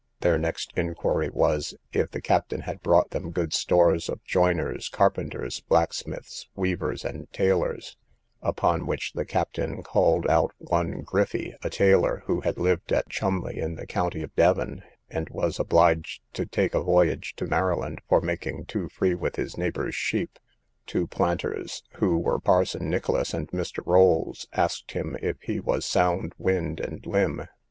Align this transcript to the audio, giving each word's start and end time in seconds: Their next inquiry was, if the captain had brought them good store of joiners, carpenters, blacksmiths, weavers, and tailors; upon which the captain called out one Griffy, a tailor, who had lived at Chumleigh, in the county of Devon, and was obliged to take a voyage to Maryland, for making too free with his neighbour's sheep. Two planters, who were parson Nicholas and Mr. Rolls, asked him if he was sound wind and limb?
Their 0.21 0.39
next 0.39 0.73
inquiry 0.75 1.29
was, 1.29 1.75
if 1.93 2.09
the 2.09 2.21
captain 2.23 2.61
had 2.61 2.81
brought 2.81 3.11
them 3.11 3.29
good 3.29 3.53
store 3.53 3.93
of 3.93 4.23
joiners, 4.25 4.89
carpenters, 4.89 5.59
blacksmiths, 5.69 6.47
weavers, 6.55 7.05
and 7.05 7.31
tailors; 7.31 7.97
upon 8.41 8.87
which 8.87 9.13
the 9.13 9.25
captain 9.25 9.83
called 9.83 10.25
out 10.27 10.53
one 10.57 11.03
Griffy, 11.03 11.53
a 11.61 11.69
tailor, 11.69 12.23
who 12.25 12.41
had 12.41 12.57
lived 12.57 12.91
at 12.91 13.09
Chumleigh, 13.09 13.59
in 13.61 13.75
the 13.75 13.85
county 13.85 14.23
of 14.23 14.35
Devon, 14.35 14.81
and 15.07 15.29
was 15.29 15.59
obliged 15.59 16.23
to 16.33 16.47
take 16.47 16.73
a 16.73 16.81
voyage 16.81 17.35
to 17.35 17.45
Maryland, 17.45 18.01
for 18.09 18.21
making 18.21 18.65
too 18.65 18.89
free 18.89 19.13
with 19.13 19.35
his 19.35 19.55
neighbour's 19.55 19.93
sheep. 19.93 20.39
Two 20.87 21.05
planters, 21.05 21.83
who 21.97 22.17
were 22.17 22.39
parson 22.39 22.89
Nicholas 22.89 23.35
and 23.35 23.49
Mr. 23.49 23.83
Rolls, 23.85 24.47
asked 24.53 24.93
him 24.93 25.15
if 25.21 25.39
he 25.43 25.59
was 25.59 25.85
sound 25.85 26.33
wind 26.39 26.79
and 26.79 27.05
limb? 27.05 27.43